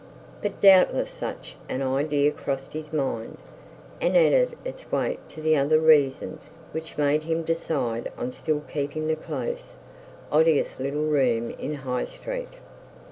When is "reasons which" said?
5.79-6.97